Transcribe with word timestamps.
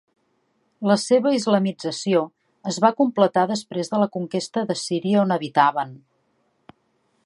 La 0.91 0.95
seva 1.01 1.33
islamització 1.39 2.23
es 2.73 2.81
va 2.87 2.93
completar 3.03 3.45
després 3.53 3.95
de 3.95 4.03
la 4.05 4.11
conquesta 4.19 4.67
de 4.73 4.81
Síria 4.87 5.25
on 5.27 5.39
habitaven. 5.41 5.99